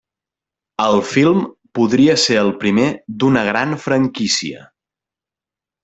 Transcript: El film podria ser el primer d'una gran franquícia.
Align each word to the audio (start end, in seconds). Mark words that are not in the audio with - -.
El 0.85 0.95
film 1.09 1.43
podria 1.81 2.17
ser 2.23 2.39
el 2.45 2.51
primer 2.65 2.89
d'una 3.21 3.47
gran 3.53 3.79
franquícia. 3.87 4.69